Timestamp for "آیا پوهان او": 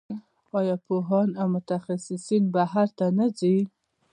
0.59-1.47